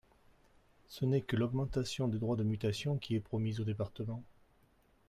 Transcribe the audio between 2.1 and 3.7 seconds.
droits de mutation qui est promise aux